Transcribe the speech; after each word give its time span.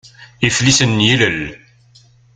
Iflisen 0.47 0.91
n 0.97 0.99
yilel. 1.07 1.41